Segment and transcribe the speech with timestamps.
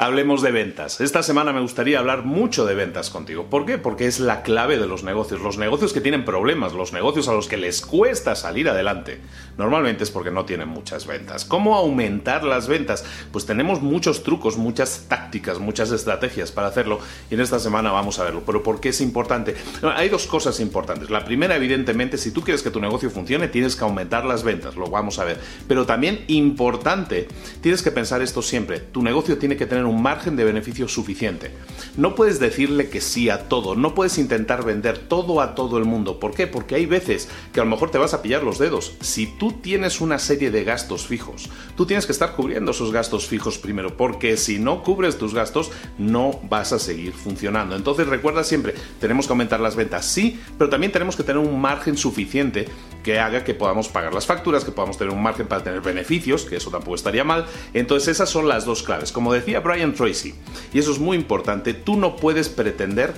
[0.00, 1.00] Hablemos de ventas.
[1.00, 3.46] Esta semana me gustaría hablar mucho de ventas contigo.
[3.50, 3.78] ¿Por qué?
[3.78, 5.40] Porque es la clave de los negocios.
[5.40, 9.18] Los negocios que tienen problemas, los negocios a los que les cuesta salir adelante,
[9.56, 11.44] normalmente es porque no tienen muchas ventas.
[11.44, 13.04] ¿Cómo aumentar las ventas?
[13.32, 18.20] Pues tenemos muchos trucos, muchas tácticas, muchas estrategias para hacerlo y en esta semana vamos
[18.20, 18.44] a verlo.
[18.46, 19.56] Pero ¿por qué es importante?
[19.82, 21.10] hay dos cosas importantes.
[21.10, 24.76] La primera, evidentemente, si tú quieres que tu negocio funcione, tienes que aumentar las ventas,
[24.76, 25.40] lo vamos a ver.
[25.66, 27.26] Pero también importante,
[27.60, 28.78] tienes que pensar esto siempre.
[28.78, 31.50] Tu negocio tiene que tener un margen de beneficio suficiente.
[31.96, 35.84] No puedes decirle que sí a todo, no puedes intentar vender todo a todo el
[35.84, 36.20] mundo.
[36.20, 36.46] ¿Por qué?
[36.46, 38.94] Porque hay veces que a lo mejor te vas a pillar los dedos.
[39.00, 43.26] Si tú tienes una serie de gastos fijos, tú tienes que estar cubriendo esos gastos
[43.26, 47.76] fijos primero, porque si no cubres tus gastos, no vas a seguir funcionando.
[47.76, 51.60] Entonces recuerda siempre, tenemos que aumentar las ventas, sí, pero también tenemos que tener un
[51.60, 52.66] margen suficiente
[53.08, 56.44] que haga que podamos pagar las facturas, que podamos tener un margen para tener beneficios,
[56.44, 57.46] que eso tampoco estaría mal.
[57.72, 59.12] Entonces esas son las dos claves.
[59.12, 60.34] Como decía Brian Tracy,
[60.74, 63.14] y eso es muy importante, tú no puedes pretender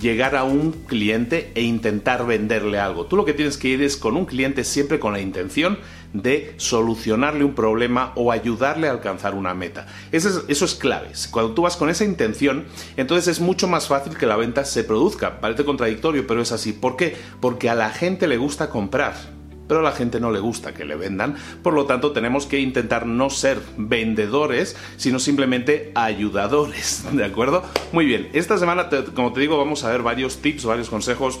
[0.00, 3.04] llegar a un cliente e intentar venderle algo.
[3.04, 5.78] Tú lo que tienes que ir es con un cliente siempre con la intención
[6.14, 9.86] de solucionarle un problema o ayudarle a alcanzar una meta.
[10.12, 11.08] Eso es, eso es clave.
[11.30, 12.64] Cuando tú vas con esa intención,
[12.96, 15.40] entonces es mucho más fácil que la venta se produzca.
[15.40, 16.72] Parece contradictorio, pero es así.
[16.72, 17.16] ¿Por qué?
[17.40, 19.34] Porque a la gente le gusta comprar
[19.68, 22.58] pero a la gente no le gusta que le vendan, por lo tanto tenemos que
[22.60, 27.64] intentar no ser vendedores, sino simplemente ayudadores, ¿de acuerdo?
[27.92, 31.40] Muy bien, esta semana, como te digo, vamos a ver varios tips, varios consejos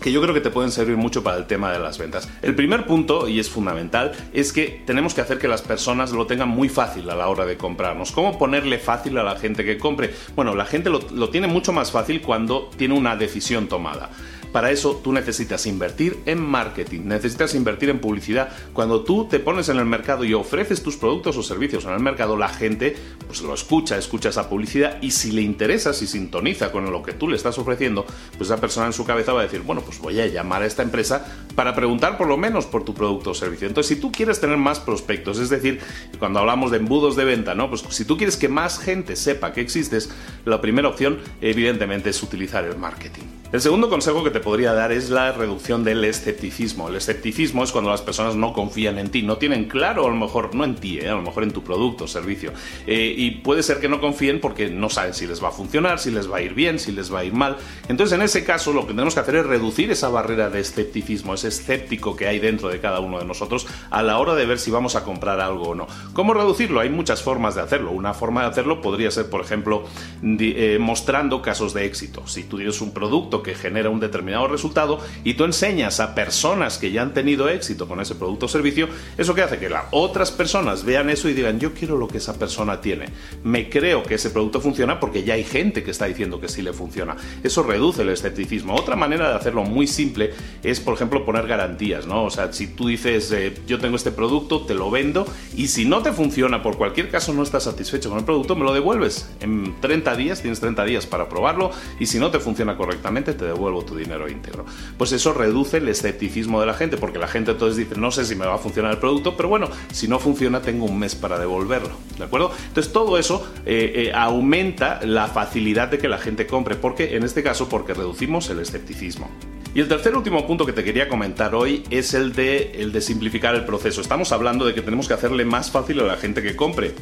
[0.00, 2.28] que yo creo que te pueden servir mucho para el tema de las ventas.
[2.42, 6.26] El primer punto, y es fundamental, es que tenemos que hacer que las personas lo
[6.26, 8.12] tengan muy fácil a la hora de comprarnos.
[8.12, 10.14] ¿Cómo ponerle fácil a la gente que compre?
[10.34, 14.10] Bueno, la gente lo, tiene mucho más fácil cuando tiene una decisión tomada.
[14.52, 18.50] Para eso tú necesitas invertir en marketing, necesitas invertir en publicidad.
[18.72, 22.00] Cuando tú te pones en el mercado y ofreces tus productos o servicios en el
[22.00, 26.72] mercado, la gente pues lo escucha, escucha esa publicidad y si le interesa, si sintoniza
[26.72, 28.04] con lo que tú le estás ofreciendo,
[28.36, 30.66] pues esa persona en su cabeza va a decir, bueno, pues voy a llamar a
[30.66, 31.26] esta empresa
[31.58, 33.66] para preguntar por lo menos por tu producto o servicio.
[33.66, 35.80] Entonces, si tú quieres tener más prospectos, es decir,
[36.20, 37.68] cuando hablamos de embudos de venta, ¿no?
[37.68, 40.08] Pues si tú quieres que más gente sepa que existes,
[40.44, 43.24] la primera opción evidentemente es utilizar el marketing.
[43.50, 46.90] El segundo consejo que te podría dar es la reducción del escepticismo.
[46.90, 50.16] El escepticismo es cuando las personas no confían en ti, no tienen claro, a lo
[50.16, 52.52] mejor no en ti, eh, a lo mejor en tu producto o servicio.
[52.86, 55.98] Eh, y puede ser que no confíen porque no saben si les va a funcionar,
[55.98, 57.56] si les va a ir bien, si les va a ir mal.
[57.88, 61.32] Entonces, en ese caso, lo que tenemos que hacer es reducir esa barrera de escepticismo,
[61.32, 64.58] ese escéptico que hay dentro de cada uno de nosotros a la hora de ver
[64.58, 65.86] si vamos a comprar algo o no.
[66.12, 66.80] ¿Cómo reducirlo?
[66.80, 67.90] Hay muchas formas de hacerlo.
[67.90, 69.84] Una forma de hacerlo podría ser, por ejemplo,
[70.22, 72.26] eh, mostrando casos de éxito.
[72.26, 76.78] Si tú tienes un producto que genera un determinado resultado y tú enseñas a personas
[76.78, 79.84] que ya han tenido éxito con ese producto o servicio, eso que hace que las
[79.90, 83.06] otras personas vean eso y digan, yo quiero lo que esa persona tiene.
[83.42, 86.62] Me creo que ese producto funciona porque ya hay gente que está diciendo que sí
[86.62, 87.16] le funciona.
[87.42, 88.74] Eso reduce el escepticismo.
[88.74, 92.24] Otra manera de hacerlo muy simple es, por ejemplo, poner garantías, ¿no?
[92.24, 95.26] O sea, si tú dices, eh, yo tengo este producto, te lo vendo
[95.56, 98.64] y si no te funciona, por cualquier caso no estás satisfecho con el producto, me
[98.64, 99.28] lo devuelves.
[99.40, 103.44] En 30 días tienes 30 días para probarlo y si no te funciona correctamente, te
[103.44, 104.64] devuelvo tu dinero íntegro.
[104.96, 108.24] Pues eso reduce el escepticismo de la gente, porque la gente entonces dice, no sé
[108.24, 111.14] si me va a funcionar el producto, pero bueno, si no funciona, tengo un mes
[111.14, 111.90] para devolverlo.
[112.16, 112.50] ¿De acuerdo?
[112.68, 117.22] Entonces todo eso eh, eh, aumenta la facilidad de que la gente compre, porque en
[117.22, 119.30] este caso, porque reducimos el escepticismo.
[119.78, 123.00] Y el tercer último punto que te quería comentar hoy es el de, el de
[123.00, 124.00] simplificar el proceso.
[124.00, 126.94] Estamos hablando de que tenemos que hacerle más fácil a la gente que compre.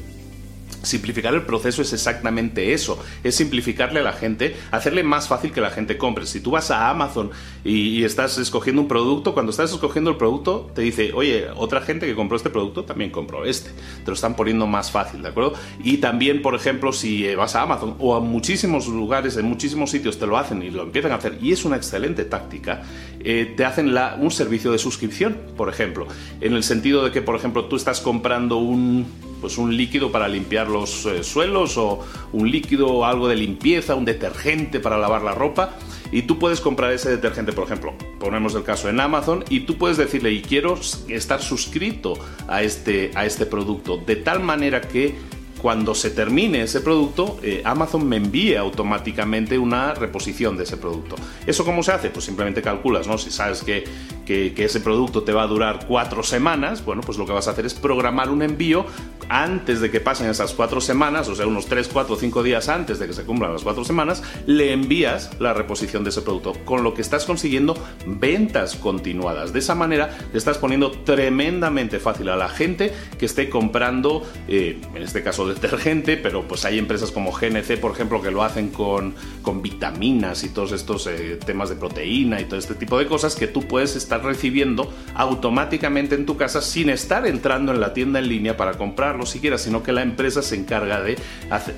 [0.82, 5.61] Simplificar el proceso es exactamente eso, es simplificarle a la gente, hacerle más fácil que
[5.61, 6.26] la gente compre.
[6.26, 7.31] Si tú vas a Amazon
[7.64, 12.06] y, estás escogiendo un producto, cuando estás escogiendo el producto te dice, oye, otra gente
[12.06, 13.70] que compró este producto también compró este.
[13.70, 15.55] Te lo están poniendo más fácil, ¿de acuerdo?
[15.82, 19.90] Y también, por ejemplo, si eh, vas a Amazon o a muchísimos lugares, en muchísimos
[19.90, 22.82] sitios te lo hacen y lo empiezan a hacer, y es una excelente táctica,
[23.20, 26.06] eh, te hacen un servicio de suscripción, por ejemplo,
[26.40, 29.06] en el sentido de que, por ejemplo, tú estás comprando un
[29.40, 32.00] pues un líquido para limpiar los eh, suelos o
[32.32, 35.76] un líquido algo de limpieza, un detergente para lavar la ropa
[36.12, 39.76] y tú puedes comprar ese detergente, por ejemplo, ponemos el caso en Amazon y tú
[39.76, 40.78] puedes decirle y quiero
[41.08, 42.14] estar suscrito
[42.48, 45.14] a este, a este producto de tal manera que
[45.60, 51.16] cuando se termine ese producto, eh, Amazon me envíe automáticamente una reposición de ese producto.
[51.46, 52.10] ¿Eso cómo se hace?
[52.10, 53.16] Pues simplemente calculas, ¿no?
[53.18, 53.84] Si sabes que,
[54.24, 57.52] que, ese producto te va a durar cuatro semanas, bueno, pues lo que vas a
[57.52, 58.86] hacer es programar un envío
[59.28, 62.99] antes de que pasen esas cuatro semanas, o sea, unos tres, cuatro, cinco días antes
[62.99, 66.84] de que se cumplan las cuatro semanas, le envías la reposición de ese producto, con
[66.84, 67.76] lo que estás consiguiendo
[68.06, 69.52] ventas continuadas.
[69.52, 74.81] De esa manera le estás poniendo tremendamente fácil a la gente que esté comprando, eh,
[74.94, 78.69] en este caso, detergente, pero pues hay empresas como GNC, por ejemplo, que lo hacen
[78.69, 83.06] con, con vitaminas y todos estos eh, temas de proteína y todo este tipo de
[83.06, 87.93] cosas que tú puedes estar recibiendo automáticamente en tu casa sin estar entrando en la
[87.93, 88.75] tienda en línea para
[89.16, 91.16] comprarlo siquiera, sino que la empresa se encarga de,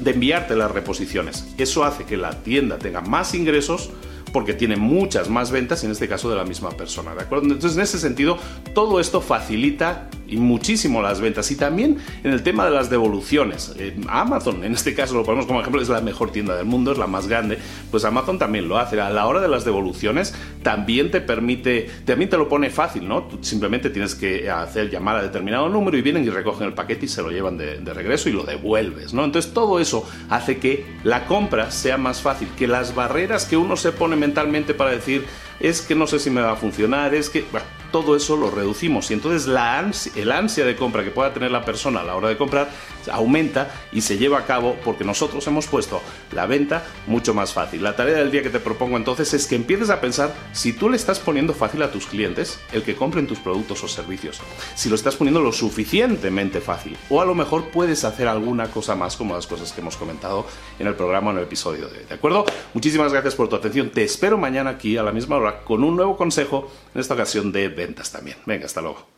[0.00, 1.46] de enviarte las reposiciones.
[1.56, 3.90] Eso hace que la tienda tenga más ingresos
[4.32, 7.46] porque tiene muchas más ventas, en este caso de la misma persona, ¿de acuerdo?
[7.46, 8.38] Entonces, en ese sentido,
[8.74, 13.74] todo esto facilita y muchísimo las ventas y también en el tema de las devoluciones.
[14.08, 16.98] Amazon, en este caso lo ponemos como ejemplo, es la mejor tienda del mundo, es
[16.98, 17.58] la más grande,
[17.90, 19.00] pues Amazon también lo hace.
[19.00, 23.28] A la hora de las devoluciones también te permite, también te lo pone fácil, ¿no?
[23.40, 27.08] Simplemente tienes que hacer llamar a determinado número y vienen y recogen el paquete y
[27.08, 29.24] se lo llevan de, de regreso y lo devuelves, ¿no?
[29.24, 33.76] Entonces todo eso hace que la compra sea más fácil, que las barreras que uno
[33.76, 35.24] se pone mentalmente para decir
[35.60, 37.44] es que no sé si me va a funcionar, es que
[37.90, 41.50] todo eso lo reducimos y entonces la ansia, el ansia de compra que pueda tener
[41.50, 42.70] la persona a la hora de comprar
[43.10, 46.02] aumenta y se lleva a cabo porque nosotros hemos puesto
[46.32, 47.82] la venta mucho más fácil.
[47.82, 50.88] La tarea del día que te propongo entonces es que empieces a pensar si tú
[50.90, 54.40] le estás poniendo fácil a tus clientes el que compren tus productos o servicios,
[54.74, 58.94] si lo estás poniendo lo suficientemente fácil o a lo mejor puedes hacer alguna cosa
[58.94, 60.46] más como las cosas que hemos comentado
[60.78, 62.04] en el programa en el episodio de hoy.
[62.08, 62.44] ¿De acuerdo?
[62.74, 63.90] Muchísimas gracias por tu atención.
[63.90, 67.52] Te espero mañana aquí a la misma hora con un nuevo consejo, en esta ocasión
[67.52, 68.36] de ventas también.
[68.44, 69.17] Venga, hasta luego.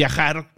[0.00, 0.48] viajar